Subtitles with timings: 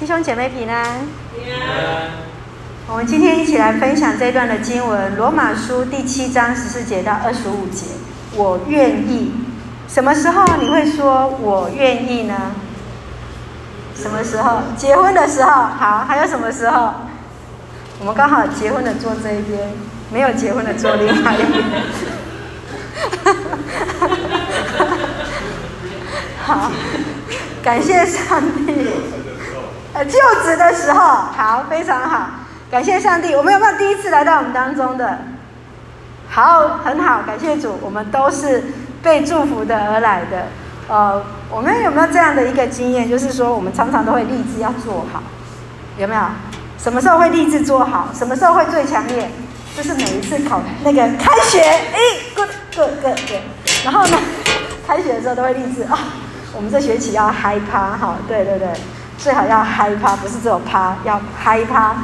[0.00, 0.82] 弟兄姐妹平安。
[1.36, 1.60] 平安。
[2.88, 7.84] 我们今天一起来分享这段的经文，《罗马书》第七章十四节到二十五节。
[8.34, 9.30] 我愿意。
[9.88, 12.52] 什么时候你会说我愿意呢？
[13.94, 14.62] 什么时候？
[14.74, 15.50] 结婚的时候。
[15.50, 16.94] 好，还有什么时候？
[17.98, 19.68] 我们刚好结婚的坐这一边，
[20.10, 21.62] 没有结婚的坐另外一边。
[26.42, 26.72] 好，
[27.62, 28.88] 感谢上帝。
[30.00, 32.26] 呃，就职的时候，好，非常好，
[32.70, 33.34] 感谢上帝。
[33.34, 35.18] 我们有没有第一次来到我们当中的？
[36.26, 38.64] 好，很好，感谢主，我们都是
[39.02, 40.46] 被祝福的而来的。
[40.88, 43.06] 呃，我们有没有这样的一个经验？
[43.06, 45.22] 就是说，我们常常都会立志要做好，
[45.98, 46.22] 有没有？
[46.78, 48.08] 什么时候会立志做好？
[48.14, 49.30] 什么时候会最强烈？
[49.76, 52.00] 就是每一次考那个开学，哎
[52.34, 54.16] ，good good good good，然后呢，
[54.86, 55.98] 开学的时候都会立志啊，
[56.56, 58.66] 我们这学期要嗨趴，哈，对对对。
[59.20, 61.94] 最好要嗨趴，不是只有趴，要嗨趴。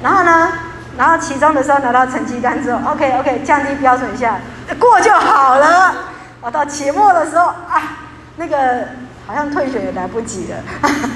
[0.00, 0.52] 然后呢，
[0.96, 4.38] 然后期中的时候拿到成绩单之后，OK OK，降低标准一下，
[4.78, 5.92] 过就好了。
[6.40, 7.98] 我，到期末的时候啊，
[8.36, 8.86] 那个
[9.26, 10.58] 好像退学也来不及了。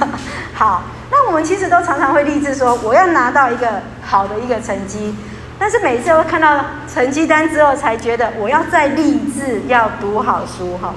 [0.52, 3.68] 好，那我们其实都常常会立志说，我要拿到一个
[4.04, 5.16] 好的一个成绩。
[5.60, 6.60] 但是每次会看到
[6.92, 10.92] 成绩单之后，才觉得我要再立志要读好书哈。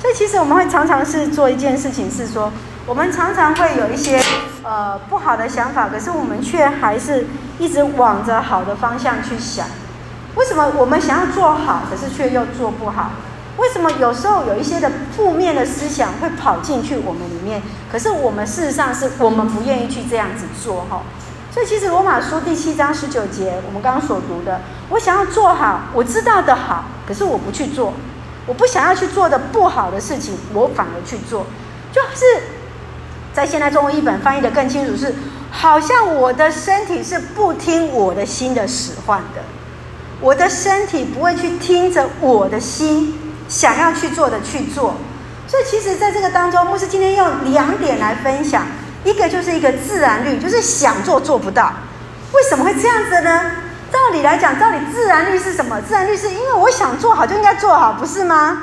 [0.00, 2.50] 所以其实我们会常常是做一件事情，是说。
[2.86, 4.20] 我们常常会有一些
[4.64, 7.26] 呃不好的想法，可是我们却还是
[7.58, 9.66] 一直往着好的方向去想。
[10.34, 13.10] 为什么我们想要做好，可是却又做不好？
[13.58, 17.62] 为什么有时候有一些的负面的思想会跑进去我们里面？
[17.92, 21.02] 可是我们事实上是我们不愿意去这样子做哈。
[21.52, 27.92] 所以其实罗马书第七章十九节，我们刚刚所读的，我想要做好，我知道的好，可是我不去做，
[28.46, 31.46] 我不想要去做的不好的事情，我反而去做，
[31.92, 32.24] 就是。
[33.32, 35.14] 在现代中文译本翻译得更清楚是，
[35.50, 39.40] 好像我的身体是不听我的心的使唤的，
[40.20, 43.18] 我的身体不会去听着我的心
[43.48, 44.96] 想要去做的去做。
[45.46, 48.66] 所以其实在这个当中，牧师今天用两点来分享，
[49.04, 51.72] 一个就是一个自然律，就是想做做不到。
[52.32, 53.52] 为什么会这样子呢？
[53.90, 55.80] 道理来讲，照理自然律是什么？
[55.80, 58.62] 自然律是因为我想做好就应该做好，不是吗？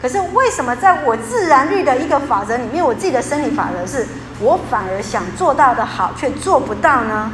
[0.00, 4.06] 可是为什么在我自然律的一个法则里面，我自己的生理法则是
[4.40, 7.32] 我反而想做到的好，却做不到呢？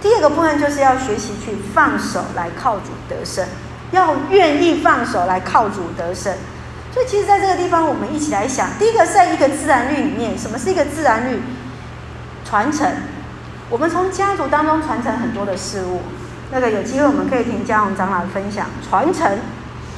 [0.00, 3.46] 第二个部分就是要学习去放手来靠主得胜，
[3.90, 6.32] 要愿意放手来靠主得胜。
[6.92, 11.42] 所以其实在这个地方，我们一起来想，第一个在一个自然律里面，什么是一个自然律？
[12.44, 12.90] 传承。
[13.68, 16.00] 我们从家族当中传承很多的事物。
[16.52, 19.38] 那个有机会我们可以听嘉宏长老分享传承，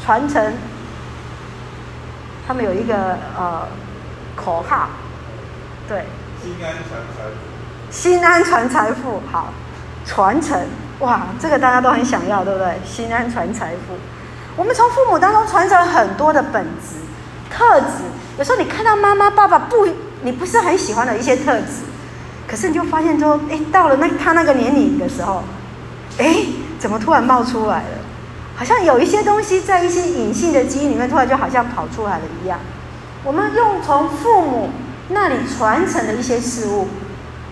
[0.05, 0.55] 传承。
[2.47, 3.67] 他们有一个呃
[4.37, 4.89] 口号，
[5.89, 6.05] 对，
[6.41, 9.53] 心安传财富，心安传财富，好，
[10.05, 10.61] 传承，
[11.01, 12.79] 哇，这个大家都很想要，对不对？
[12.85, 13.95] 心安传财富，
[14.57, 16.97] 我们从父母当中传承很多的本质、
[17.51, 18.05] 特质。
[18.39, 19.89] 有时候你看到妈妈、爸爸不，
[20.23, 21.83] 你不是很喜欢的一些特质，
[22.47, 25.43] 可是你就发现说，哎，到了那他那个年龄的时候，
[26.19, 26.37] 哎，
[26.79, 28.06] 怎么突然冒出来了？
[28.57, 32.59] 好像有一些东西在一些隐性的基因里面，突然就好像跑出来了一样。
[33.23, 34.71] 我们用从父母
[35.11, 36.89] 那里传承的一些事物，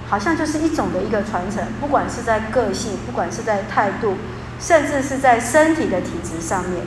[0.08, 4.14] 好像就是一种的一个传承，不管是在个性，不管是在态度，
[4.58, 6.86] 甚至是在身体的体质上面，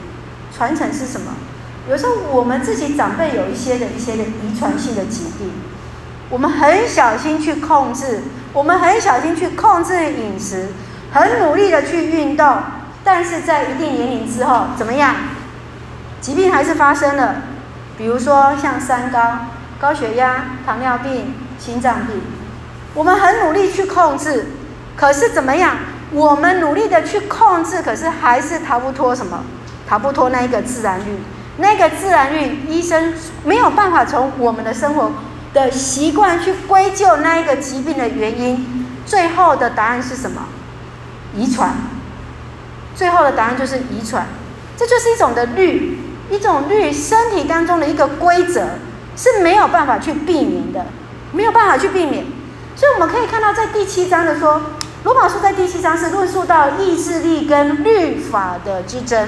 [0.51, 1.33] 传承是什么？
[1.87, 5.51] 有时候我们自己长辈有一些的一些的遗传性的疾病，
[6.31, 10.69] 我们很小心去控制，我们很小心去控制饮食，
[11.11, 12.57] 很努力的去运动。
[13.07, 15.15] 但是在一定年龄之后，怎么样？
[16.19, 17.35] 疾病还是发生了，
[17.97, 19.19] 比如说像三高、
[19.79, 22.21] 高血压、糖尿病、心脏病。
[22.93, 24.47] 我们很努力去控制，
[24.97, 25.77] 可是怎么样？
[26.11, 29.41] 我们努力的去控制，可是还是逃不脱什么？
[29.87, 31.17] 逃不脱那一个自然率。
[31.59, 33.13] 那个自然率，医生
[33.45, 35.13] 没有办法从我们的生活
[35.53, 38.85] 的习惯去归咎那一个疾病的原因。
[39.05, 40.41] 最后的答案是什么？
[41.33, 41.71] 遗传。
[42.97, 44.25] 最后的答案就是遗传，
[44.75, 45.99] 这就是一种的律，
[46.31, 48.69] 一种律，身体当中的一个规则
[49.15, 50.83] 是没有办法去避免的，
[51.31, 52.25] 没有办法去避免。
[52.75, 54.59] 所以我们可以看到，在第七章的说，
[55.03, 59.27] 罗马书在第七章是论述到意志力跟律法的之争，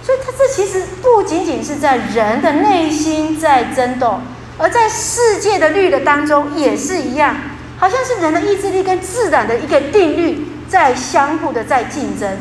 [0.00, 4.20] 所以它这其实不仅仅是在人的内心在争斗，
[4.56, 7.34] 而在世界的律的当中也是一样，
[7.76, 12.38] 好像是人的意志力跟自然的一个定律在相互的在竞争。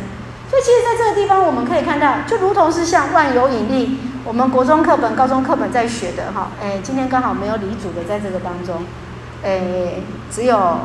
[0.49, 6.51] 所以，其实在这个地方，我们可以看到，就如同是像万有引力，我们国中课本、高中课本在学的哈。
[6.63, 8.85] 哎，今天刚好没有李主的在这个当中，
[9.43, 10.01] 诶，
[10.31, 10.79] 只有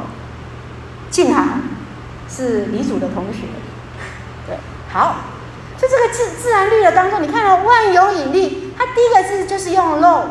[1.11, 1.63] 静涵
[2.29, 3.47] 是李祖的同学。
[4.49, 4.57] 对，
[4.93, 5.17] 好，
[5.79, 10.25] 就这个自自然律的当中，你看到万有引力，它第一个字就是用漏，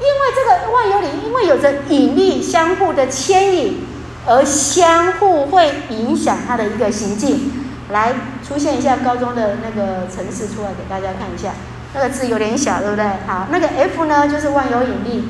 [0.00, 3.86] 因为这个万有引力，因为有着引力相互的牵引，
[4.26, 7.65] 而相互会影响它的一个行进。
[7.90, 8.12] 来
[8.46, 11.52] 出现一下高中的那个程式出来给大家看一下，
[11.94, 13.04] 那个字有点小，对不对？
[13.26, 15.28] 好，那个 F 呢就是万有引力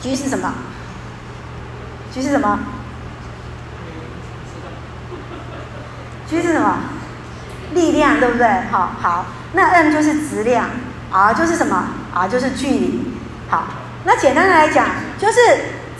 [0.00, 0.52] ，G 是什么
[2.12, 2.58] ？G 是什么
[6.28, 6.78] ？G 是什么？
[7.72, 8.48] 力量，对不对？
[8.72, 10.70] 好，好，那 M 就是质量
[11.12, 13.12] ，R 就是什么？R 就是距离。
[13.48, 13.64] 好，
[14.04, 14.86] 那简单的来讲，
[15.18, 15.40] 就是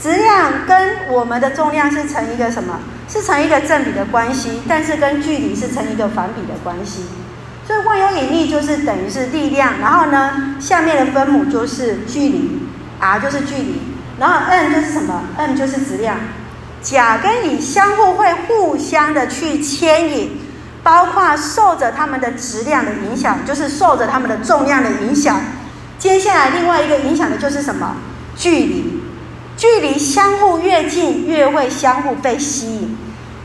[0.01, 2.81] 质量跟我们的重量是成一个什么？
[3.11, 7.07] 是成一个正比的关系，但是跟距离是成一个反比的关系，
[7.67, 12.61] 所以万有引力就是等于是力量，然后呢，下面的分母就是距离
[13.01, 13.81] ，r 就是距离，
[14.21, 16.17] 然后 n 就是什么？n 就是质量。
[16.83, 20.39] 甲跟乙相互会互相的去牵引，
[20.83, 25.41] 包括受着它们的质量的影响，就是受着它们的重量的影响。
[25.99, 27.97] 接下来另外一个影响的就是什么？
[28.37, 29.03] 距离。
[29.59, 32.97] 距离相互越近，越会相互被吸引；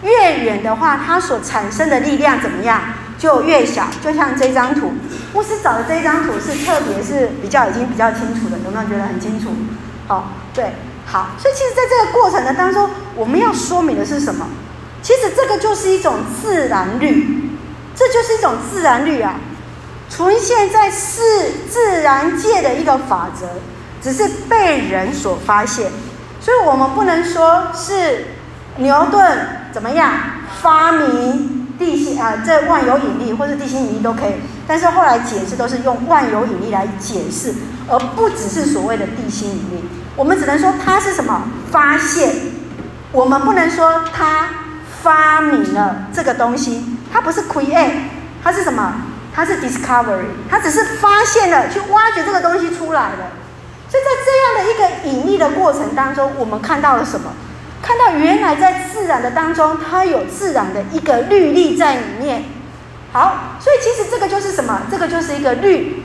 [0.06, 2.80] 越远的话，它所产生的力量怎么样？
[3.18, 3.88] 就越小。
[4.04, 4.94] 就像这张图，
[5.34, 9.50] 牧师找的这张图是特别是比较已经比较清楚的，有没有觉得很清楚？
[10.08, 10.74] 好，对，
[11.06, 11.32] 好。
[11.40, 14.48] 所以其实在这个过程的当中，我们要说明的是什么？
[15.02, 17.50] 其实这个就是一种自然律，
[17.96, 19.36] 这就是一种自然律啊，
[20.10, 21.22] 存现在是
[21.70, 23.48] 自然界的一个法则。
[24.02, 25.90] 只是被人所发现，
[26.40, 28.28] 所以我们不能说是
[28.78, 30.10] 牛顿怎么样
[30.62, 34.36] 发明地心啊，这万有引力或者地心引力都可以。
[34.66, 37.54] 但是后来解释都是用万有引力来解释，
[37.90, 39.84] 而不只是所谓的地心引力。
[40.16, 42.34] 我们只能说它是什么发现，
[43.12, 44.48] 我们不能说它
[45.04, 47.96] 发明了这个东西，它不是 create，
[48.42, 48.94] 它是什么？
[49.36, 53.28] 它是 discovery，它只是发现了，去挖掘这个东西出来了。
[53.90, 57.34] 所以在这样的一个引力的过程当中，我们看到了什么？
[57.86, 62.46] 看到原来在自然的当中，它有自然的一个律例在里面。
[63.14, 64.82] 好，所以其实这个就是什么？
[64.90, 66.02] 这个就是一个律。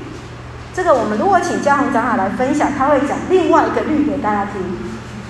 [0.74, 4.60] 这个我们如果请嘉宏长老来分享，他会讲另外一个律给大家听。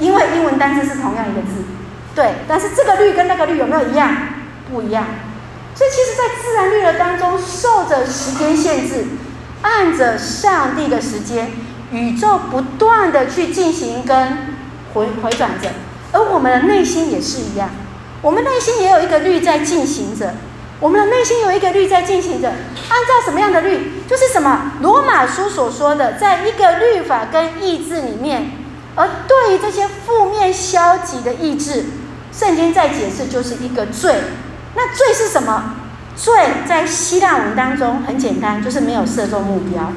[0.01, 1.63] 因为英文单词是同样一个字，
[2.17, 4.11] 对，但是这个律跟那个律有没有一样？
[4.73, 5.05] 不一样。
[5.75, 9.05] 所以其实，在自然律的当中，受着时间限制，
[9.63, 11.53] 按着上帝的时间。
[11.93, 14.57] 宇宙不断的去进行跟
[14.95, 15.69] 回回转着，
[16.13, 17.71] 而我们的内心也是一样，
[18.23, 20.35] 我们内心也有一个律在进行着，
[20.81, 22.57] 我们的内心有一个律在进行着，按
[23.07, 24.03] 照什么样的律？
[24.09, 24.73] 就是什么？
[24.81, 28.51] 罗马书所说的，在一个律法跟意志里面，
[28.97, 31.87] 而对于这些负面消极的意志，
[32.33, 34.17] 圣经在解释就是一个罪。
[34.75, 35.77] 那罪是什么？
[36.17, 36.35] 罪
[36.67, 39.93] 在希腊文当中很简单，就是没有射中目标。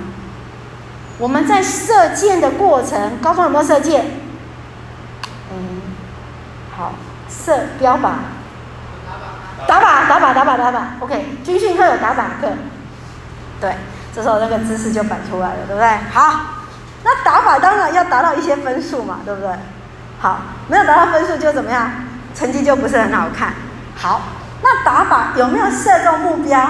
[1.18, 4.06] 我们在射箭的过程，高中有没有射箭？
[5.52, 5.82] 嗯，
[6.78, 6.94] 好，
[7.46, 8.12] 射标靶，
[9.68, 10.80] 打靶，打靶，打靶，打靶。
[11.00, 12.52] OK，军训课有打靶课，
[13.60, 13.76] 对，
[14.16, 15.90] 这时候那个姿势就摆出来了，对不对？
[16.14, 16.40] 好，
[17.04, 19.50] 那打靶当然要达到一些分数嘛，对不对？
[20.20, 21.92] 好，没有达到分数就怎么样？
[22.34, 23.54] 成绩就不是很好看。
[23.96, 24.22] 好，
[24.62, 26.70] 那打靶有没有射中目标？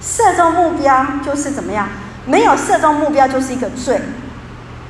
[0.00, 1.88] 射中目标就是怎么样？
[2.24, 4.00] 没有射中目标就是一个罪，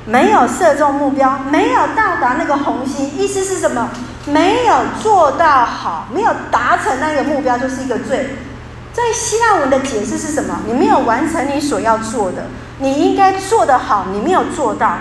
[0.05, 3.89] 没有射中目标，没有到达那个红心，意思是什么？
[4.31, 8.35] 没有做到好，没有达成那个目标就是一个罪。
[8.93, 10.59] 在希腊文的解释是什么？
[10.65, 12.47] 你没有完成你所要做的，
[12.79, 14.97] 你应该做得好，你没有做到。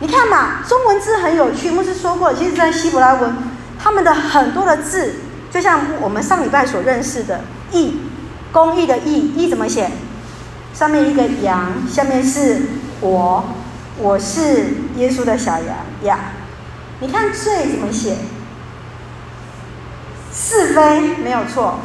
[0.00, 3.34] 你看嘛，中文字很有趣，牧师说过，其实，在希伯来文，
[3.78, 5.14] 他们的很多的字，
[5.50, 7.40] 就像我们上礼拜所认识的
[7.72, 8.00] “义”，
[8.52, 9.90] 公义的“义”，“义”怎么写？
[10.74, 12.62] 上面一个羊，下面是
[13.00, 13.44] 我，
[13.98, 14.66] 我是
[14.96, 16.18] 耶稣的小羊呀。
[17.00, 18.16] 你看罪怎么写？
[20.42, 21.78] 是非没有错，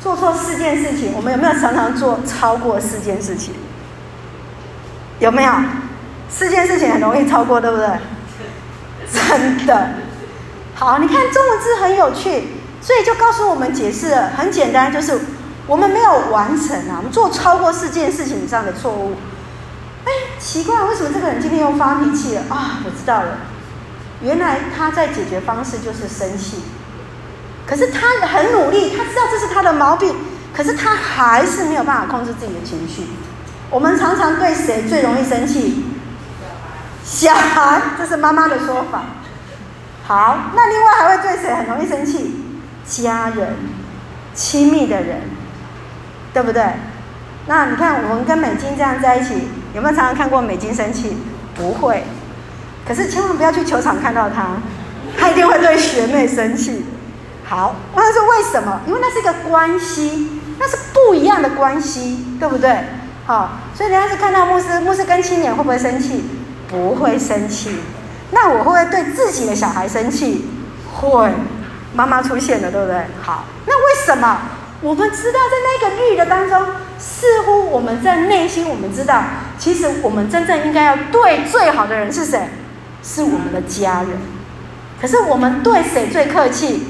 [0.00, 3.54] 做错四件事情，我们有没有常常做超过四件事情？
[5.18, 5.52] 有没有？
[6.30, 7.88] 四件事情很容易超过，对不对？
[9.12, 9.90] 真的。
[10.74, 12.48] 好，你看中文字很有趣，
[12.80, 15.20] 所以就告诉我们解释了，很简单，就是。
[15.68, 19.16] 我们没有完成啊，我们做超过四件事情以上的错误。
[20.04, 22.78] 哎，奇怪，为什么这个人今天又发脾气了啊？
[22.84, 23.38] 我知道了，
[24.22, 26.58] 原来他在解决方式就是生气。
[27.66, 30.14] 可是他很努力，他知道这是他的毛病，
[30.54, 33.02] 可是他还是没有办法控制自己的情绪。
[33.70, 35.84] 我们常常对谁最容易生气？
[37.04, 39.02] 小孩，这是妈妈的说法。
[40.04, 42.44] 好，那另外还会对谁很容易生气？
[42.86, 43.56] 家人、
[44.32, 45.22] 亲密的人，
[46.32, 46.64] 对不对？
[47.48, 51.16] 那你看，我们跟美金这样在一起，有没有常常看过美金生气？
[51.56, 52.04] 不会。
[52.86, 54.50] 可是千万不要去球场看到他，
[55.18, 56.84] 他一定会对学妹生气。
[57.48, 58.80] 好，那是为什么？
[58.86, 62.76] 因为那是一个关系，那是不一样的关系，对不对？
[63.24, 66.24] 好，所以人家是看到牧师，牧师跟青年会不会生气？
[66.68, 67.78] 不会生气。
[68.32, 70.46] 那我会不会对自己的小孩生气？
[70.92, 71.30] 会。
[71.94, 72.96] 妈妈出现了，对不对？
[73.22, 74.38] 好，那为什么？
[74.82, 76.60] 我们知道在那个绿的当中，
[76.98, 79.22] 似乎我们在内心，我们知道，
[79.56, 82.50] 其实我们真正应该要对最好的人是谁？
[83.02, 84.10] 是我们的家人。
[85.00, 86.88] 可是我们对谁最客气？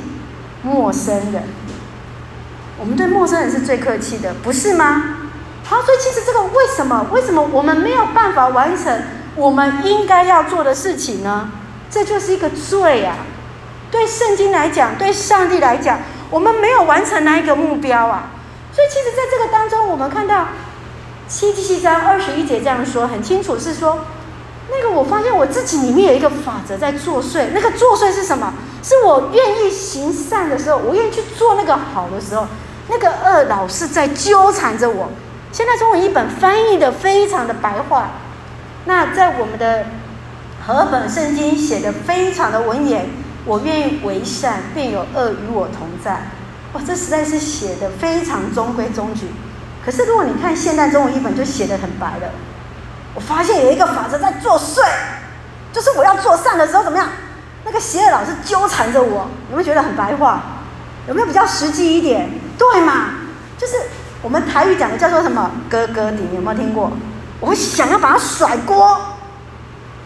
[0.67, 1.45] 陌生人。
[2.79, 5.19] 我们对陌生人是最客气的，不是吗？
[5.65, 7.07] 好，所以其实这个为什么？
[7.13, 9.03] 为什么我们没有办法完成
[9.35, 11.51] 我们应该要做的事情呢？
[11.91, 13.17] 这就是一个罪啊！
[13.91, 18.31] 对圣经来讲，对上帝来讲，我们没有完成那一个目标啊！
[18.73, 20.49] 所以，其实在这个当中，我们看到
[21.29, 24.05] 七七章二十一节这样说，很清楚是说，
[24.71, 27.47] 那个我发现我自己里面有一个法则在作祟。
[27.55, 28.53] 那个作祟是什么？
[28.83, 32.47] 是我愿意行善的时候，我愿意去做那个好的时候，
[32.89, 35.09] 那个恶老是在纠缠着我。
[35.53, 38.11] 现在中文译本翻译的非常的白话，
[38.85, 39.87] 那在我们的
[40.67, 43.09] 和本圣经写的非常的文言。
[43.45, 46.21] 我愿意为善，便有恶与我同在。
[46.73, 49.29] 哇，这实在是写的非常中规中矩。
[49.85, 52.33] 可是如果你看现代中文译本，就写的很白了。
[53.17, 54.81] 我发现有一个法则在作祟，
[55.73, 57.09] 就是我要做善的时候怎么样？
[57.65, 59.27] 那个邪恶老是纠缠着我。
[59.51, 60.43] 有没有觉得很白话？
[61.09, 62.29] 有没有比较实际一点？
[62.59, 63.15] 对嘛？
[63.57, 63.75] 就是
[64.23, 65.51] 我们台语讲的叫做什么？
[65.69, 66.93] 哥哥顶，有没有听过？
[67.41, 68.99] 我想要把它甩锅，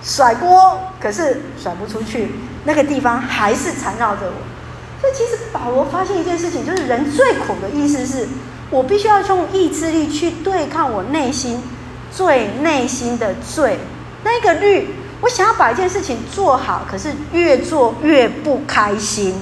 [0.02, 2.32] 甩锅，可是甩不出去。
[2.64, 8.28] 那个地方还是缠绕着我，所以其实保罗发现一件事情，就是人最苦的意思是，
[8.68, 11.62] 我必须要用意志力去对抗我内心
[12.10, 13.78] 最内心的罪。
[14.24, 19.40] 那个律，我想要把一件事情做好，可是越做越不开心。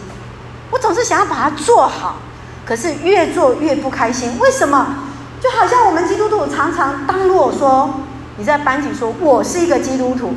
[0.70, 2.16] 我总是想要把它做好，
[2.64, 4.38] 可是越做越不开心。
[4.38, 5.04] 为什么？
[5.40, 8.00] 就好像我们基督徒常常，当如果说
[8.36, 10.34] 你在班级说我是一个基督徒。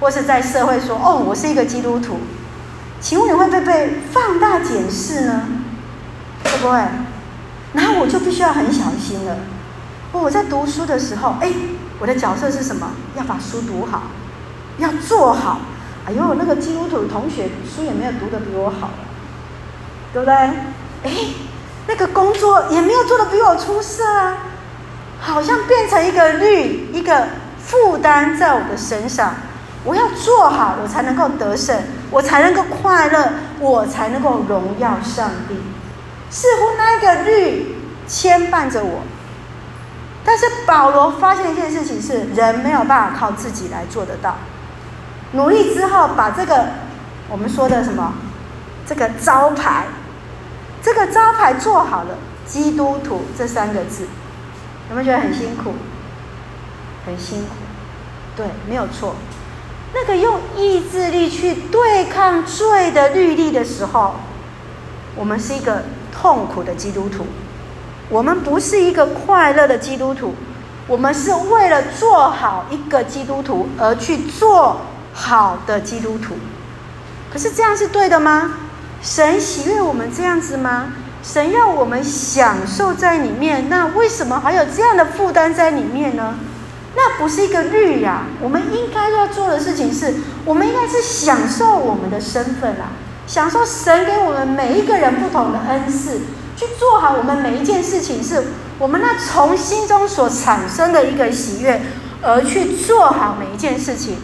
[0.00, 2.18] 或是在社会说：“哦，我是一个基督徒。”
[3.00, 5.46] 请问你会不会被放大检视呢？
[6.42, 6.78] 会不会？
[7.72, 9.36] 然后我就必须要很小心了。
[10.22, 11.52] 我在读书的时候，哎，
[11.98, 12.90] 我的角色是什么？
[13.16, 14.02] 要把书读好，
[14.78, 15.60] 要做好。
[16.06, 18.90] 哎呦，那个基督徒同学书也没有读得比我好，
[20.12, 20.34] 对不对？
[20.34, 21.10] 哎，
[21.86, 24.36] 那个工作也没有做得比我出色啊，
[25.20, 27.28] 好像变成一个律，一个
[27.58, 29.34] 负担在我的身上。
[29.84, 31.76] 我要做好，我才能够得胜，
[32.10, 35.56] 我才能够快乐，我才能够荣耀上帝。
[36.30, 39.02] 似乎那个律牵绊着我，
[40.24, 44.36] 但是保罗发现一件事情是：人没有办法靠自己来做得到。
[45.32, 46.66] 努力之后，把这个
[47.28, 48.14] 我们说的什么，
[48.86, 49.86] 这个招牌，
[50.82, 52.16] 这个招牌做好了，
[52.46, 54.06] 基督徒这三个字，
[54.90, 55.74] 有没有觉得很辛苦？
[57.04, 57.50] 很辛苦，
[58.34, 59.14] 对，没有错。
[59.92, 64.14] 那个用意志力去对抗罪的律例的时候，
[65.14, 67.26] 我们是一个痛苦的基督徒，
[68.10, 70.34] 我们不是一个快乐的基督徒，
[70.86, 74.80] 我们是为了做好一个基督徒而去做
[75.12, 76.34] 好的基督徒。
[77.32, 78.54] 可是这样是对的吗？
[79.02, 80.92] 神喜悦我们这样子吗？
[81.22, 86.34] 神要我们享受在里面，那为什么还有这样的负担在里面呢？
[86.94, 92.92] 那不是一个律呀、我们应该要做的事情是，我们应该是享受我们的身份啊，
[93.26, 96.20] 享受神给我们每一个人不同的恩赐，
[96.56, 98.44] 去做好我们每一件事情，是
[98.78, 101.82] 我们那从心中所产生的一个喜悦，
[102.22, 104.18] 而去做好每一件事情。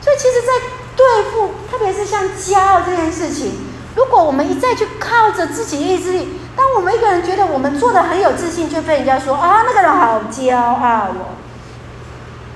[0.00, 0.52] 所以，其实，在
[0.94, 3.52] 对付，特别是像骄傲这件事情，
[3.96, 11.34] 如果我们一再去靠着自己意志力，当我们一个人觉得我们做的很有自信，却被人家说啊，那个人好骄傲哦。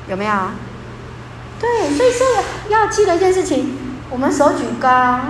[0.08, 0.32] 有没有？
[1.60, 3.76] 对，所以这个要记得一件事情，
[4.10, 5.20] 我们手举高，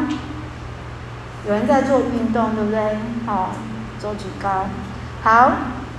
[1.49, 2.99] 有人在做运动，对不对？
[3.25, 3.55] 好，
[3.99, 4.67] 做举高，
[5.23, 5.51] 好，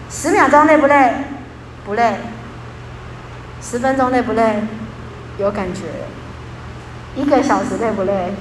[0.08, 1.15] 十秒钟累不累？
[1.84, 2.18] 不累。
[3.60, 4.62] 十分钟累不累？
[5.39, 5.82] 有感觉。
[7.15, 8.36] 一个小时累不累？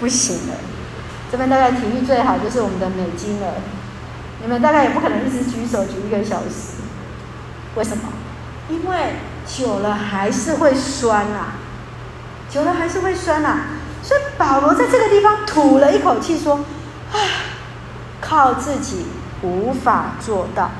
[0.00, 0.56] 不行了。
[1.30, 3.54] 这边大概体育最好就是我们的美金了，
[4.42, 6.82] 你们大概也不可能一直举手举一个小时，
[7.76, 8.02] 为什么？
[8.68, 8.96] 因为。
[9.46, 11.54] 久了还是会酸啊，
[12.48, 13.62] 久了还是会酸啊。
[14.02, 16.64] 所以保罗在这个地方吐了一口气说
[17.12, 17.18] ：“唉，
[18.20, 19.06] 靠自己
[19.42, 20.70] 无法做到。”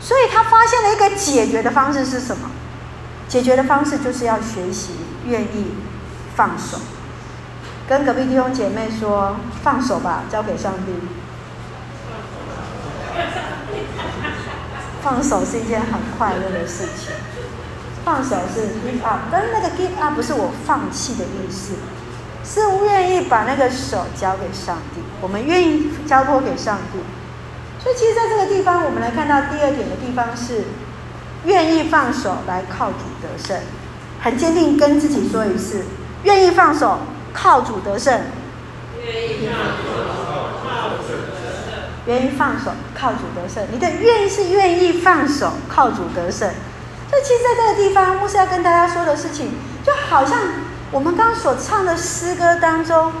[0.00, 2.50] 所以他发现了一个解决的方式是什么？
[3.28, 4.92] 解决的方式就是要学习
[5.26, 5.74] 愿意
[6.36, 6.78] 放手，
[7.88, 10.92] 跟隔壁弟兄姐妹说：“放手吧，交给上帝。”
[15.02, 17.14] 放手是一件很快乐的事情。
[18.04, 21.74] 放手是 give up，但是那个 give up 不是我放弃的意思，
[22.44, 25.00] 是愿意把那个手交给上帝。
[25.20, 26.98] 我们愿意交托给上帝。
[27.82, 30.64] 所以，其实在这个地方，我们来看到第二点的地方是
[31.44, 33.60] 愿意放手来靠主得胜，
[34.20, 35.84] 很坚定跟自己说一次：
[36.22, 36.98] 愿意放手
[37.32, 38.20] 靠主得胜。
[39.04, 39.82] 愿意放手
[40.62, 41.82] 靠主得胜。
[42.06, 43.66] 愿意放手靠主得胜。
[43.72, 46.50] 你的愿意是愿意放手靠主得胜。
[47.10, 49.52] 所以，其实在这个地方，牧师要跟大家说的事情，
[49.84, 50.38] 就好像
[50.92, 53.12] 我们刚所唱的诗歌当中，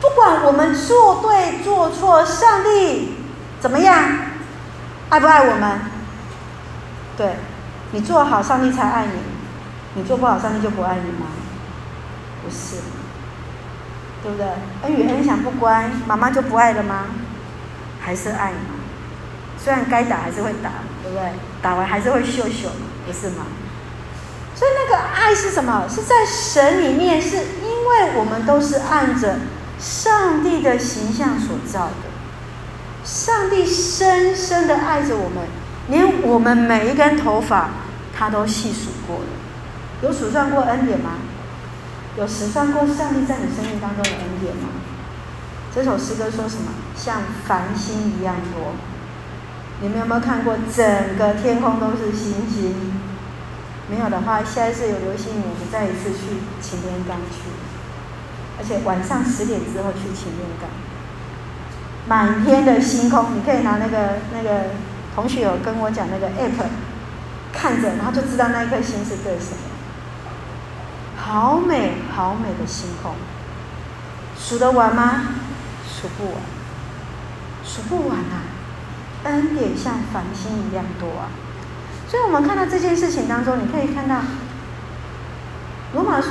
[0.00, 3.14] 不管我们做对做错，上帝
[3.58, 3.96] 怎么样，
[5.08, 5.80] 爱不爱我们？
[7.16, 7.36] 对，
[7.92, 9.12] 你做好，上帝才爱你；
[9.94, 11.28] 你做不好，上帝就不爱你吗？
[12.44, 12.76] 不是，
[14.22, 14.46] 对不对？
[14.82, 17.06] 恩与恩想不乖，妈妈就不爱了吗？
[18.00, 18.76] 还是爱吗？
[19.56, 20.70] 虽然该打还是会打，
[21.02, 21.32] 对不对？
[21.62, 22.68] 打完还是会秀秀。
[23.06, 23.46] 不是吗？
[24.58, 25.86] 所以那个爱是什么？
[25.88, 29.36] 是在神里面，是因为我们都是按着
[29.78, 32.08] 上帝的形象所造的。
[33.04, 35.44] 上帝深深的爱着我们，
[35.86, 37.70] 连我们每一根头发，
[38.12, 39.26] 他都细数过了。
[40.02, 41.12] 有数算过恩典吗？
[42.16, 44.70] 有实算过上帝在你生命当中的恩典吗？
[45.72, 46.72] 这首诗歌说什么？
[46.96, 48.72] 像繁星一样多。
[49.80, 52.97] 你们有没有看过整个天空都是星星？
[53.90, 57.48] 没有的话，下一次有流星雨，我们再一次去擎天岗去，
[58.58, 60.68] 而且晚上十点之后去擎天岗，
[62.06, 64.66] 满天的星空，你可以拿那个那个
[65.14, 66.68] 同学有跟我讲那个 app，
[67.52, 69.58] 看着，然后就知道那一颗星是对什么，
[71.16, 73.14] 好美好美的星空，
[74.38, 75.22] 数得完吗？
[75.88, 76.42] 数不完，
[77.64, 78.44] 数不完啊！
[79.24, 81.32] 恩典像繁星一样多啊！
[82.10, 84.14] 所以，我们看到这件事情当中，你可以看到
[85.92, 86.30] 《罗马书》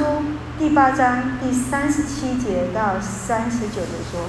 [0.57, 4.21] 第八章第三十七节到三十九节说：“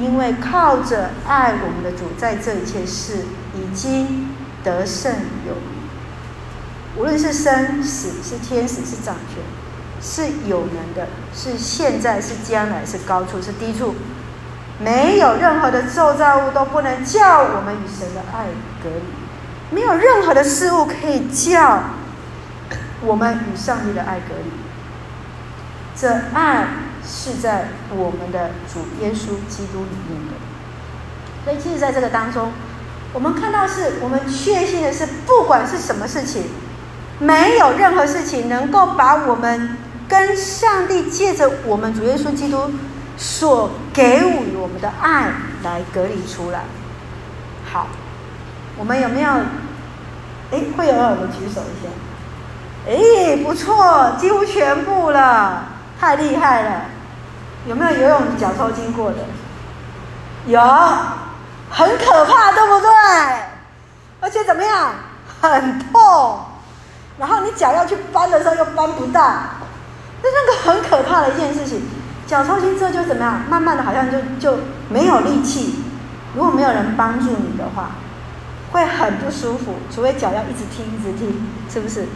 [0.00, 4.28] 因为靠着爱我们的主，在这一切事已经
[4.64, 5.12] 得胜
[5.46, 6.98] 有余。
[6.98, 9.42] 无论是生死，是天使，是掌权，
[10.00, 13.94] 是有能的，是现在，是将来，是高处，是低处，
[14.82, 18.46] 没有任何的受造物都不能叫我们与神的爱
[18.82, 19.02] 隔离。”
[19.70, 21.82] 没有任何的事物可以叫
[23.02, 24.50] 我们与上帝的爱隔离。
[25.94, 26.68] 这爱
[27.06, 30.34] 是在我们的主耶稣基督里面的。
[31.44, 32.52] 所以，其实在这个当中，
[33.12, 36.44] 我们看到是我们确信的是，不管是什么事情，
[37.18, 39.76] 没有任何事情能够把我们
[40.08, 42.70] 跟上帝借着我们主耶稣基督
[43.16, 46.64] 所给予我们的爱来隔离出来。
[47.70, 47.88] 好。
[48.78, 49.30] 我们有没有？
[50.50, 51.90] 哎，会有耳的举手一下。
[52.86, 55.64] 哎，不错，几乎全部了，
[56.00, 56.82] 太厉害了。
[57.66, 59.16] 有没有游泳脚抽筋过的？
[60.46, 60.58] 有，
[61.68, 62.88] 很可怕，对不对？
[64.20, 64.94] 而且怎么样？
[65.42, 66.38] 很痛。
[67.18, 69.20] 然后你脚要去搬的时候又搬不到，
[70.22, 71.82] 那那个很可怕的一件事情。
[72.26, 73.42] 脚抽筋之后就怎么样？
[73.50, 75.84] 慢慢的好像就就没有力气。
[76.34, 77.90] 如果没有人帮助你的话。
[78.72, 81.34] 会很不舒服，除非脚要一直踢一直踢，
[81.72, 82.06] 是不是？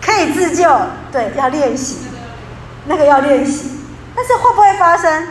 [0.00, 0.68] 可以自救，
[1.12, 1.98] 对，要练习，
[2.86, 3.78] 那个要练习。
[4.14, 5.28] 但是会不会发生？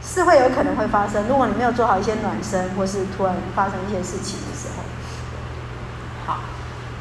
[0.00, 1.26] 是会有可能会发生。
[1.28, 4.84] 如果你没有做好一些暖身，或是突然发生一些事情的时候。
[6.24, 6.40] 好，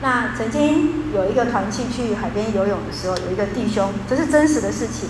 [0.01, 5.09] 那曾经有一个团契去海边游泳的时候，有一个弟兄，这是真实的事情。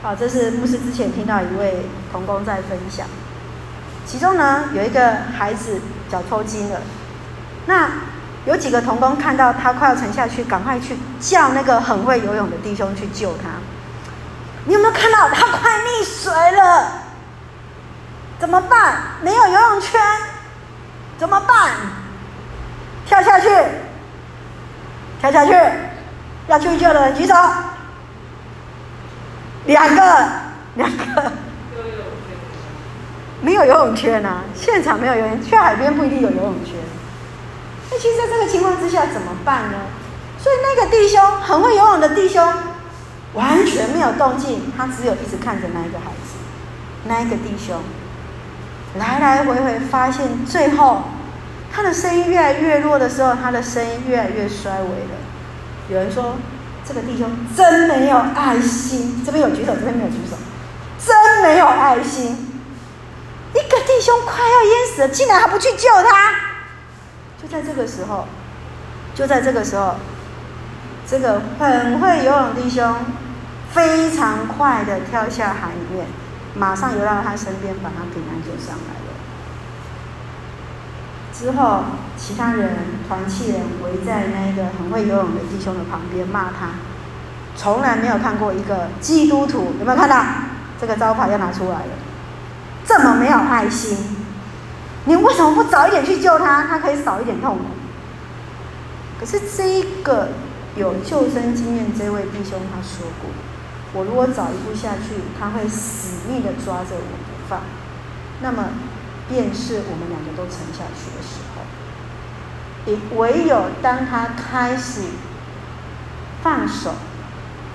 [0.00, 3.04] 好，这是牧师之前听到一位童工在分享，
[4.06, 6.80] 其中呢有一个孩子脚抽筋了，
[7.66, 7.90] 那
[8.46, 13.48] 有几个童工看到他快要沉下去，赶快去叫那个很会游泳的弟兄去救他。
[14.66, 16.92] 你有没有看到他快溺水了？
[18.38, 18.98] 怎么办？
[19.22, 20.00] 没有游泳圈，
[21.18, 21.72] 怎么办？
[23.04, 23.48] 跳下去，
[25.20, 25.52] 跳下去，
[26.46, 27.34] 要去救的人举手。
[29.68, 30.28] 两个，
[30.76, 31.32] 两个，
[33.42, 36.74] 没有游泳圈啊，现场没有游泳，去海边不一定有游泳圈。
[37.90, 39.78] 那其实在这个情况之下怎么办呢？
[40.38, 42.42] 所以那个弟兄很会游泳的弟兄，
[43.34, 46.38] 完全没有动静，他只有一直看着那一个孩子，
[47.04, 47.76] 那一个弟兄，
[48.98, 51.02] 来来回回发现，最后
[51.70, 55.18] 他的声音越来越弱的时候，他的声音越来越衰微了。
[55.90, 56.36] 有人说，
[56.88, 60.36] 这个弟兄真没有爱心，这边有举手，这边没有举手，
[60.98, 62.34] 真没有爱心。
[63.52, 66.32] 一个弟兄快要淹死了，竟然还不去救他。
[67.42, 68.26] 就在这个时候，
[69.14, 69.96] 就在这个时候，
[71.06, 72.94] 这个很会游泳弟兄
[73.70, 76.06] 非常快的跳下海里面，
[76.54, 78.97] 马上游到他身边，把他平安救上来。
[81.38, 81.84] 之后，
[82.16, 86.70] 其他人团契人围在那个很会游泳的弟兄的旁边骂他，
[87.54, 90.20] 从来没有看过一个基督徒，有没有看到
[90.80, 91.92] 这个招牌要拿出来了？
[92.84, 93.96] 这么没有爱心，
[95.04, 96.64] 你为什么不早一点去救他？
[96.64, 97.64] 他可以少一点痛苦。
[99.20, 100.30] 可是这一个
[100.74, 103.30] 有救生经验这位弟兄他说过
[103.94, 107.60] ：“我如果早一步下去，他会死命的抓着我不放。
[108.40, 108.70] 那么，
[109.28, 111.62] 便是我们两个都沉下去的时候。
[112.86, 115.02] 也唯有当他开始
[116.42, 116.94] 放手，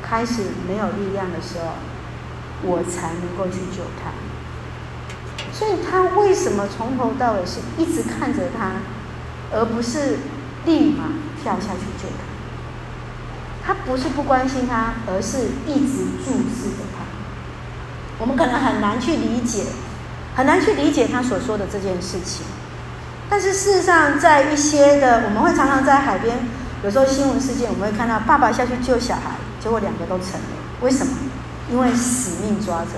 [0.02, 1.76] 开始没有力量的时候，
[2.64, 4.12] 我才能够去救他。”
[5.54, 8.72] 所以他为什么从头到尾是一直看着他，
[9.52, 10.18] 而不是
[10.66, 11.04] 立马
[11.42, 12.24] 跳下去救他？
[13.66, 17.06] 他不是不关心他，而是一直注视着他。
[18.18, 19.66] 我们可能很难去理解，
[20.36, 22.46] 很难去理解他所说的这件事情。
[23.30, 26.38] 但是事实上，在一些的，我们会常常在海边，
[26.84, 30.56] 有时候新闻事件，我们会看到爸爸下去救小孩，结果两个都沉了。
[30.82, 31.14] 为什么？
[31.72, 32.92] 因为死命抓着，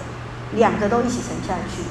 [0.53, 1.83] 两个都一起沉下去。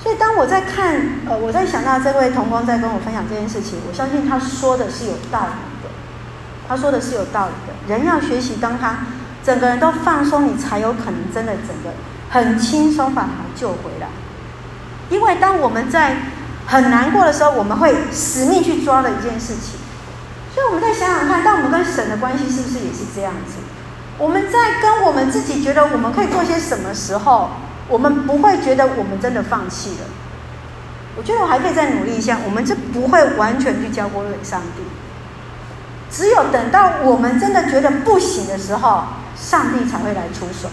[0.00, 5.90] 所以，当我在看，呃，我在想到这位同光在跟我分享这件事情，我相信他说的是有道理的。
[6.68, 7.94] 他说的是有道理的。
[7.94, 8.98] 人要学习，当他
[9.44, 11.90] 整个人都放松，你才有可能真的整个
[12.30, 14.06] 很轻松把他救回来。
[15.10, 16.16] 因为当我们在
[16.66, 19.78] 很难过的时候，我们会死命去抓的一件事情。
[20.54, 23.54] 所以，我们再想想看，当我们跟神的关系是不是也是这样子？
[24.18, 27.50] 我们在跟我们自己觉得我们可以做些什么时候？
[27.88, 30.06] 我们不会觉得我们真的放弃了。
[31.16, 34.82] 我觉得我还可以再努力一下，我们就不会完全去交给上帝。
[36.10, 39.04] 只有等到我们真的觉得不行的时候，
[39.36, 40.68] 上帝才会来出手。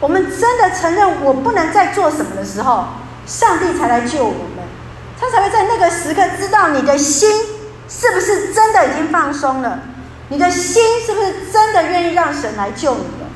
[0.00, 2.86] 我们真的承认我不能再做什么的时候，
[3.26, 4.64] 上帝才来救我们。
[5.20, 7.30] 他才会在那个时刻知道你的心
[7.88, 9.80] 是不是真的已经放松了，
[10.28, 13.26] 你的心是不是真的愿意让神来救你了。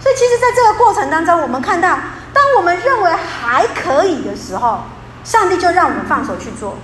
[0.00, 1.98] 所以，其实在这个过程当中，我们看到。
[2.30, 4.82] 当我们认为还可以的时候，
[5.24, 6.76] 上帝就让我们放手去做，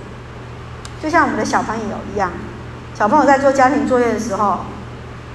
[1.01, 2.31] 就像我们的小朋友一样。
[2.93, 4.61] 小朋友在做家庭作业的时候，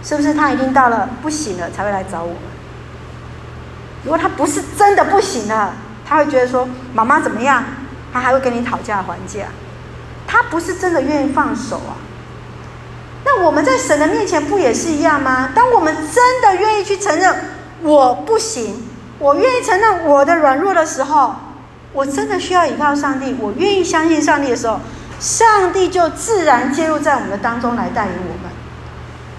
[0.04, 2.42] 是不是他已经到了不行了才会来找我们？
[4.04, 5.72] 如果他不是真的不行了，
[6.10, 7.62] 他会觉得说妈妈怎么样？
[8.12, 9.46] 他还会跟你讨价还价。
[10.26, 11.94] 他不是真的愿意放手啊。
[13.24, 15.50] 那我们在神的面前不也是一样吗？
[15.54, 17.32] 当我们真的愿意去承认
[17.82, 18.88] 我不行。
[19.20, 21.36] 我愿意承认我的软弱的时候，
[21.92, 23.36] 我真的需要依靠上帝。
[23.38, 24.80] 我愿意相信上帝的时候，
[25.20, 28.50] 上帝就自然介入在我们的当中来带领我们。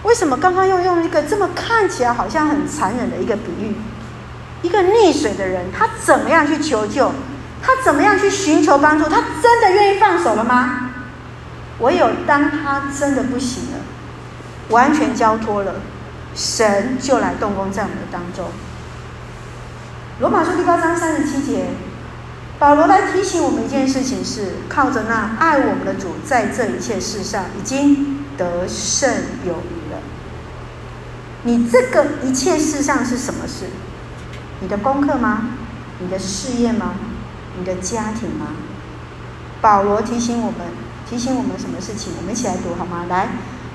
[0.04, 3.76] 为什么刚刚又用一个这么看起来好像很残忍的一个比喻？
[4.62, 7.12] 一个溺水的人，他怎么样去求救？
[7.64, 9.06] 他怎么样去寻求帮助？
[9.06, 10.90] 他真的愿意放手了吗？
[11.80, 13.80] 唯有当他真的不行了，
[14.70, 15.76] 完全交托了，
[16.36, 18.46] 神就来动工在我们的当中。
[20.20, 21.70] 罗马书第八章三十七节，
[22.60, 29.10] 保罗来提醒我们一件事情是：靠着那爱我们的主，在这一切事上已经得胜
[29.44, 29.98] 有余了。
[31.44, 33.66] 你这个一切事上是什么事？
[34.62, 35.50] 你的功课吗？
[36.00, 36.94] 你的事业吗？
[37.58, 38.48] 你的家庭吗？
[39.60, 40.60] 保罗提醒我们，
[41.10, 42.14] 提醒我们什么事情？
[42.18, 43.06] 我们一起来读好吗？
[43.10, 43.28] 来，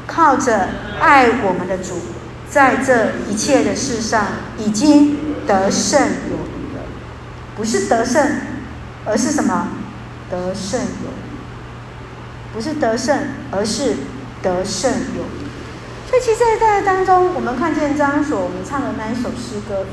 [0.06, 0.68] 靠着
[1.00, 2.00] 爱我们的主，
[2.48, 4.26] 在这一切的事上
[4.58, 5.26] 已经。
[5.46, 6.82] 得胜有余了，
[7.54, 8.40] 不是得胜，
[9.04, 9.68] 而是什么？
[10.28, 13.16] 得胜有余，不是得胜，
[13.52, 13.94] 而是
[14.42, 15.46] 得胜有余。
[16.10, 19.82] 所以，其实在这当中，我们看见张所我们唱的那一首诗歌《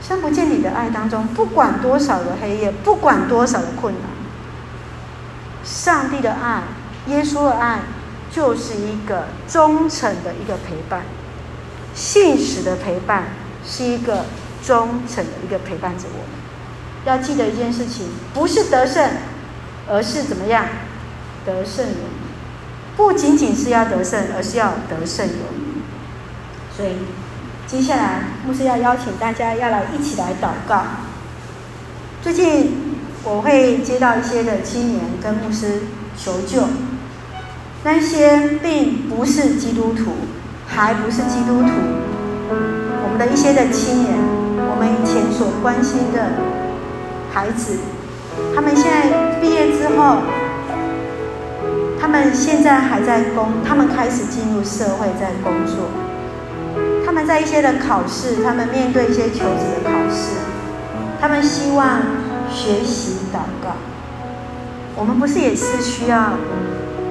[0.00, 4.02] 深不见底的爱》当中，不管多少的黑夜，不管多少的困难，
[5.64, 6.62] 上帝的爱、
[7.06, 7.80] 耶稣的爱，
[8.30, 11.02] 就是一个忠诚的一个陪伴，
[11.94, 13.24] 信实的陪伴，
[13.66, 14.24] 是一个。
[14.60, 16.28] 忠诚的一个陪伴着我们，
[17.04, 19.08] 要记得一件事情，不是得胜，
[19.88, 20.66] 而是怎么样？
[21.46, 22.96] 得胜有余。
[22.96, 25.80] 不仅仅是要得胜，而是要得胜有余。
[26.76, 26.98] 所以，
[27.68, 30.84] 接下来牧师要邀请大家要来一起来祷告。
[32.22, 32.72] 最近
[33.22, 35.82] 我会接到一些的青年跟牧师
[36.16, 36.62] 求救，
[37.84, 40.12] 那些并不是基督徒，
[40.66, 41.68] 还不是基督徒，
[43.04, 44.14] 我们的一些的青年，
[44.70, 46.24] 我们以前所关心的
[47.34, 47.80] 孩子，
[48.54, 50.22] 他们现在毕业之后，
[52.00, 56.07] 他们现在还在工，他们开始进入社会，在工作。
[57.18, 60.36] 他们在一些的考试，他们面对一些求职的考试，
[61.20, 61.98] 他们希望
[62.48, 63.74] 学习祷告。
[64.94, 66.34] 我们不是也是需要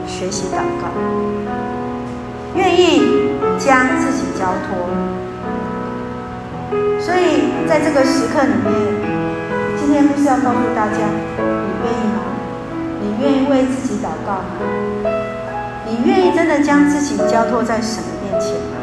[0.08, 0.88] 学习祷告，
[2.56, 4.88] 愿意将自己交托。
[7.02, 8.72] 所以在这个时刻里面。
[9.78, 11.00] 今天不是要告诉大家，
[11.38, 12.24] 你愿意吗？
[13.02, 15.12] 你愿意为自己祷告吗？
[15.86, 18.77] 你愿意真的将自己交托在神的面前吗？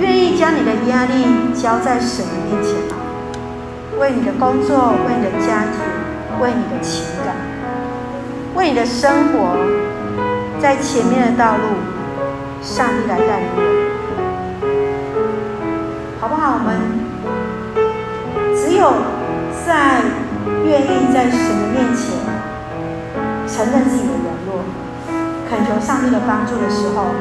[0.00, 2.96] 愿意将你的压力交在神的面前吗？
[3.98, 5.74] 为你的工作，为你的家庭，
[6.40, 7.34] 为你的情感，
[8.54, 9.56] 为你的生活，
[10.60, 11.62] 在前面的道路，
[12.62, 13.60] 上帝来带领我，
[16.20, 16.54] 好不好？
[16.54, 16.68] 我们
[18.56, 18.92] 只有。
[19.66, 20.00] 在
[20.64, 22.08] 愿意在神的面前
[23.46, 24.64] 承认自己的软弱，
[25.46, 27.12] 恳求上帝的帮助的时候，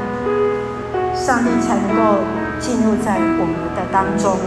[1.13, 2.23] 上帝才能够
[2.59, 4.37] 进入在我们的当中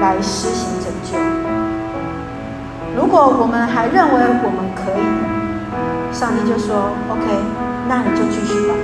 [0.00, 1.18] 来施行拯救。
[2.94, 5.02] 如果我们还认为我们可以，
[6.12, 7.24] 上帝就说：“OK，
[7.88, 8.74] 那你就继续吧。”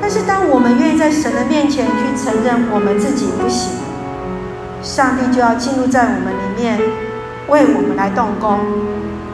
[0.00, 3.78] 但是当我们愿意在神的面前去承认我们自己不行，
[4.82, 6.78] 上帝就要进入在我们里面，
[7.48, 8.58] 为我们来动工，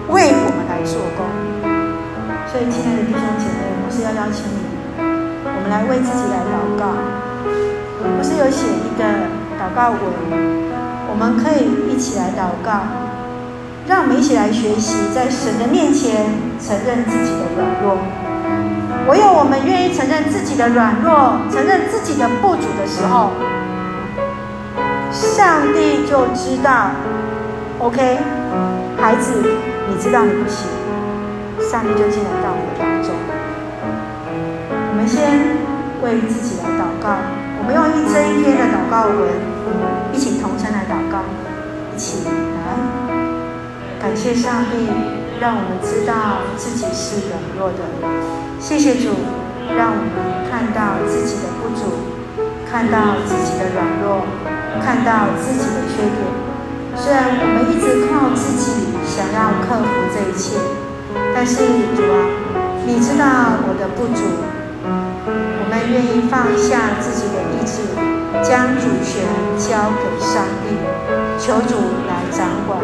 [0.09, 1.27] 为我们来做工。
[2.53, 4.63] 所以，亲爱的弟兄姐妹，我是要邀请你，
[5.43, 7.28] 我们来为自己来祷告。
[8.19, 9.05] 我是有写一个
[9.55, 10.01] 祷告文，
[11.09, 12.83] 我们可以一起来祷告，
[13.87, 16.27] 让我们一起来学习，在神的面前
[16.59, 17.97] 承认自己的软弱。
[19.07, 23.31] 唯有我们愿意承认自己的软弱，承认自己的不足的时候。
[25.13, 26.91] 上帝就知道
[27.79, 28.19] ，OK，
[28.99, 29.33] 孩子，
[29.89, 30.67] 你知道你不行，
[31.71, 33.15] 上帝就进来到你的当中。
[34.91, 35.55] 我们先
[36.03, 37.15] 为自己来祷告，
[37.69, 39.29] 们用一这一篇的祷告文，
[40.15, 41.21] 一起同声来祷告，
[41.95, 42.33] 一起来
[44.01, 44.89] 感谢上帝，
[45.39, 47.85] 让我们知道自己是软弱的。
[48.59, 49.11] 谢谢主，
[49.77, 52.09] 让我们看到自己的不足，
[52.71, 54.25] 看到自己的软弱。
[54.81, 56.17] 看到自己的缺点，
[56.95, 60.57] 虽然我们一直靠自己想要克服这一切，
[61.35, 62.17] 但是主啊，
[62.87, 64.23] 你知道我的不足，
[65.87, 67.83] 愿意放下自己的意志，
[68.43, 69.25] 将主权
[69.57, 70.75] 交给上帝，
[71.39, 71.75] 求主
[72.07, 72.79] 来掌管，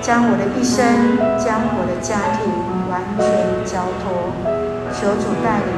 [0.00, 2.50] 将我的一生，将我的家庭
[2.90, 3.24] 完全
[3.64, 4.32] 交托，
[4.92, 5.72] 求主带领，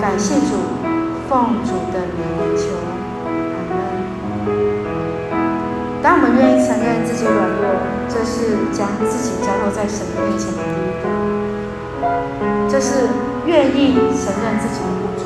[0.00, 0.52] 感谢主，
[1.28, 2.20] 奉主的名
[2.56, 2.62] 求。
[6.02, 7.64] 当我们愿意承认自己软弱，
[8.08, 11.04] 这是将自己交托在神面前的第一步。
[12.68, 13.08] 这是
[13.46, 15.17] 愿意承认自己的。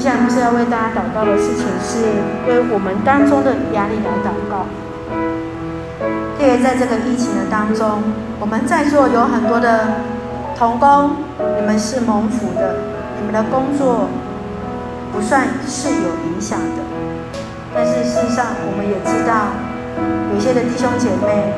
[0.00, 2.00] 接下来，牧师要为大家祷告的事情是
[2.48, 4.64] 为我们当中的压力来祷告。
[6.40, 8.02] 因为在这个疫情的当中，
[8.40, 10.00] 我们在座有很多的
[10.56, 12.76] 童工，你们是蒙福的，
[13.20, 14.08] 你们的工作
[15.12, 16.80] 不算是有影响的。
[17.74, 19.52] 但是事实上，我们也知道，
[20.32, 21.52] 有些的弟兄姐妹，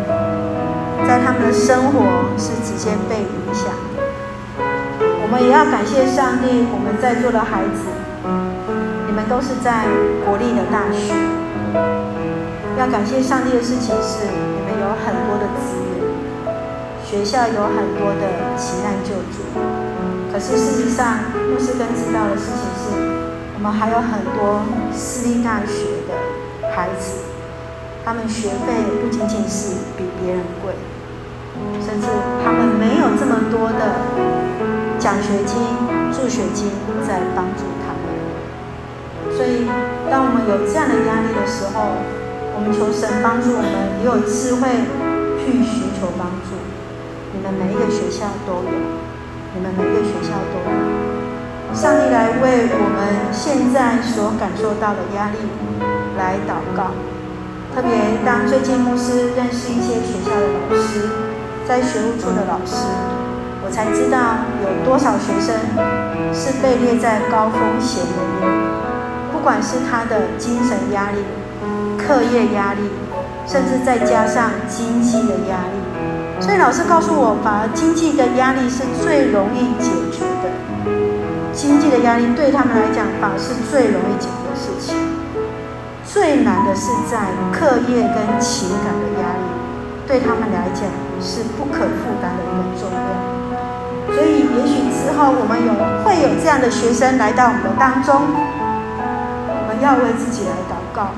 [1.06, 3.70] 在他们的生活是直接被影响。
[5.22, 7.86] 我们也要感谢上帝，我们在座的孩子，
[9.28, 9.84] 都是在
[10.24, 11.12] 国立的大学。
[12.78, 16.02] 要感谢上帝的事情是，你们有很多的资源，
[17.04, 19.44] 学校有很多的急难救助。
[20.32, 21.18] 可是事实上，
[21.52, 22.96] 牧师更知道的事情是，
[23.54, 26.14] 我们还有很多私立大学的。
[26.74, 27.20] 孩子，
[28.02, 30.72] 他们学费不仅仅是比别人贵，
[31.84, 32.08] 甚至
[32.42, 34.00] 他们没有这么多的
[34.98, 35.60] 奖学金、
[36.10, 36.70] 助学金
[37.06, 37.64] 在帮助。
[39.42, 39.66] 所以，
[40.08, 41.98] 当我们有这样的压力的时候，
[42.54, 44.86] 我们求神帮助我们，也有智慧
[45.42, 46.54] 去寻求帮助。
[47.34, 50.70] 你们每一个学校都有，你们每一个学校都有。
[51.74, 55.42] 上帝来为我们现在所感受到的压力。
[56.14, 56.94] 来祷告，
[57.74, 61.10] 特别当最近牧师认识一些学校的老师，
[61.66, 62.86] 在学务处的老师，
[63.66, 65.50] 我才知道有多少学生
[66.30, 68.46] 是被列在高风险里面，
[69.32, 71.18] 不管是他的精神压力、
[71.98, 72.90] 课业压力，
[73.46, 75.80] 甚至再加上经济的压力。
[76.40, 80.50] 所以老师告诉我，反而经济的压力是最容易解决的。
[81.52, 84.94] 经济的压力对他们来讲，反而是最容易解决的事情。
[86.04, 89.46] 最难的是在课业跟情感的压力，
[90.06, 90.84] 对他们来讲
[91.22, 93.00] 是不可负担的一个重量。
[94.12, 95.72] 所以，也许之后我们有
[96.04, 98.20] 会有这样的学生来到我们的当中，
[99.82, 101.10] 要为自己来祷告，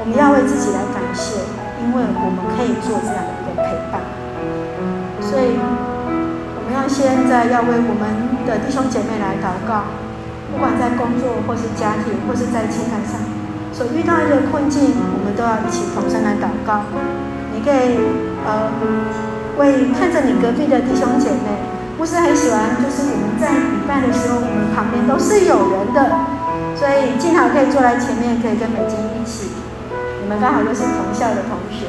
[0.00, 1.44] 我们要为自己来感谢，
[1.84, 4.00] 因为我们可以做这样的一个陪伴。
[5.20, 5.60] 所以，
[6.56, 9.92] 我们要现在要为我们的弟兄姐妹来祷告，
[10.50, 13.20] 不管在工作或是家庭或是在情感上。
[13.70, 16.82] 所遇到一个困境，我们都要一起同声来祷告。
[17.54, 18.00] 你可以
[18.48, 18.72] 呃，
[19.60, 21.60] 为看着你隔壁的弟兄姐妹，
[21.96, 26.00] 不是很喜欢，就是我们在礼拜的时候，我们旁边都是有人的，
[26.80, 29.52] 所以静好可以坐在前面，可以跟美金一起。
[30.22, 31.84] 你们刚好都是同校的同学。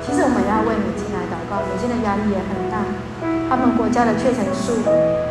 [0.00, 2.80] 其实我们要为美金来祷告，美金的压力也很大，
[3.50, 4.80] 他们国家的确诊数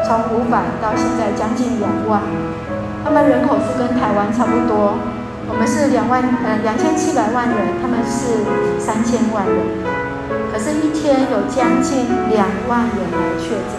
[0.05, 2.21] 从五百到现在将近两万。
[3.03, 5.01] 他们人口数跟台湾差不多，
[5.49, 8.45] 我们是两万，呃，两千七百万人，他们是
[8.77, 9.57] 三千万人，
[10.53, 13.73] 可是，一天有将近两万人来确诊。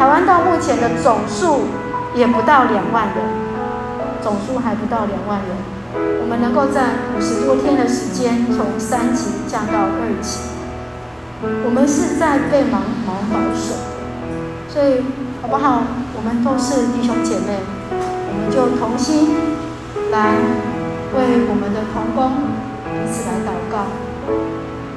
[0.00, 1.68] 台湾到目前的总数
[2.14, 3.16] 也不到两万人，
[4.22, 5.56] 总数还不到两万人。
[5.94, 10.40] 我们能够在五十多天的时间从三级降到二级，
[11.64, 13.74] 我们是在被忙忙保守，
[14.68, 15.04] 所以
[15.42, 15.82] 好不好？
[16.16, 17.60] 我们都是弟兄姐妹。
[17.92, 19.28] 我们就同心
[20.10, 20.32] 来
[21.12, 22.48] 为我们的同工
[22.88, 23.84] 彼此来祷告。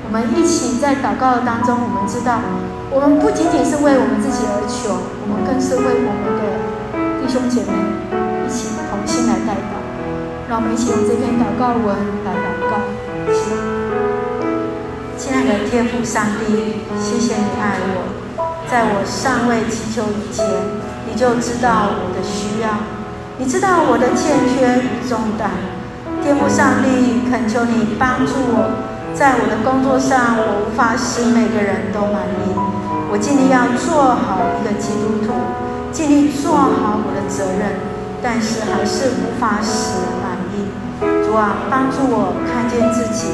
[0.07, 2.39] 我们一起在祷告当中，我们知道，
[2.91, 6.74] 我们不仅仅是为我们自己而求，我们更是为我们的
[7.25, 7.73] 弟兄姐妹
[8.45, 9.81] 一起同心来代祷。
[10.47, 12.77] 让我们一起用这篇祷告文来祷告。
[15.17, 18.13] 亲爱的天父上帝，谢谢你爱我，
[18.69, 20.45] 在我尚未祈求以前，
[21.09, 22.77] 你就知道我的需要。
[23.39, 25.49] 你知道我的欠缺与重担，
[26.21, 28.85] 天父上帝，恳求你帮助我，
[29.15, 32.53] 在我的工作上，我无法使每个人都满意。
[33.09, 35.33] 我尽力要做好一个基督徒，
[35.95, 37.79] 尽力做好我的责任，
[38.21, 40.67] 但是还是无法使人满意。
[41.23, 43.31] 主啊，帮助我看见自己，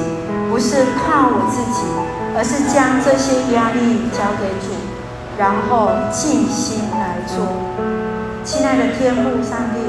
[0.47, 1.89] 不是靠我自己，
[2.37, 4.77] 而是将这些压力交给主，
[5.41, 7.49] 然后尽心来做。
[8.45, 9.81] 亲爱的天父上帝，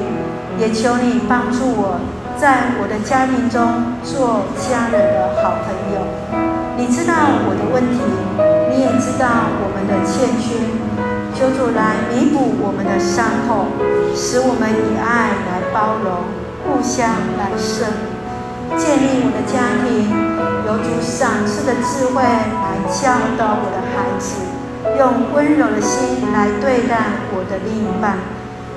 [0.56, 2.00] 也求你帮助我，
[2.40, 6.08] 在我的家庭中做家人的好朋友。
[6.80, 7.12] 你知道
[7.44, 8.00] 我的问题，
[8.72, 9.28] 你也知道
[9.60, 10.56] 我们的欠缺，
[11.42, 13.66] 求主来弥补我们的伤痛，
[14.14, 16.22] 使我们以爱来包容，
[16.62, 20.06] 互相来胜利，建立我的家庭，
[20.62, 24.38] 有主赏赐的智慧来教导我的孩子，
[24.96, 28.22] 用温柔的心来对待我的另一半。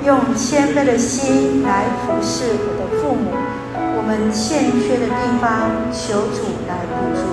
[0.04, 3.30] 用谦卑的心来服侍我的父母，
[3.78, 7.30] 我们欠缺的地方，求主来补足。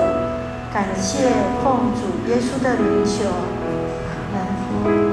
[0.75, 1.33] 感谢
[1.65, 3.25] 奉主耶稣的名求，
[4.85, 5.12] 嗯，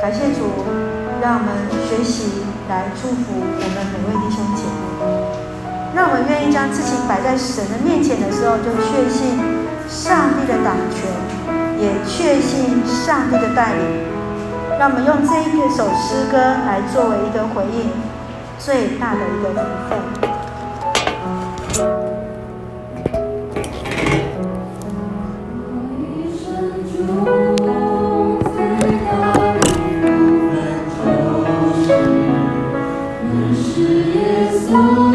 [0.00, 0.46] 感谢主，
[1.20, 1.50] 让我们
[1.88, 4.70] 学习来祝福我们每位弟兄姐妹。
[5.92, 9.36] 让我们愿意将自己摆在神的面前的时候，就确信
[9.88, 11.10] 上帝的掌权，
[11.82, 13.82] 也确信上帝的带领。
[14.78, 17.90] 让我们用这一首诗歌来作为一个回应，
[18.56, 19.58] 最大的一个福
[21.74, 22.17] 分。
[34.70, 35.07] Oh.